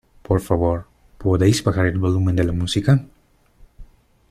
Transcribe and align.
Por 0.23 0.41
favor, 0.41 0.87
¿podéis 1.19 1.63
bajar 1.63 1.85
el 1.85 1.99
volumen 1.99 2.35
de 2.35 2.43
la 2.43 2.53
música? 2.53 3.05